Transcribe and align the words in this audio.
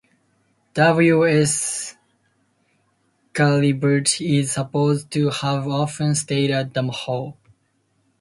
W. 0.73 1.27
S. 1.27 1.95
Gilbert 3.35 4.19
is 4.19 4.51
supposed 4.53 5.11
to 5.11 5.29
have 5.29 5.67
often 5.67 6.15
stayed 6.15 6.49
at 6.49 6.73
the 6.73 6.81
Hall. 6.89 7.37